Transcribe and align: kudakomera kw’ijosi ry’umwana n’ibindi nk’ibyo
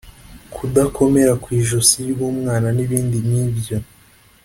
kudakomera 0.53 1.33
kw’ijosi 1.43 1.97
ry’umwana 2.11 2.67
n’ibindi 2.77 3.17
nk’ibyo 3.25 3.77